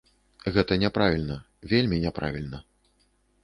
[0.55, 1.37] Гэта няправільна,
[1.75, 2.65] вельмі няправільна.